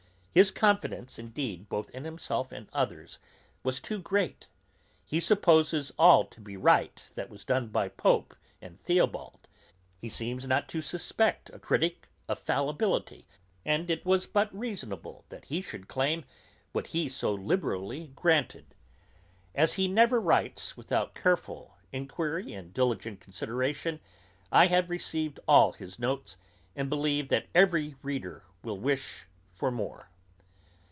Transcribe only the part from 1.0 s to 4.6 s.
indeed, both in himself and others, was too great;